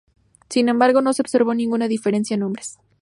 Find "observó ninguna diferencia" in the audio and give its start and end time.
1.21-2.33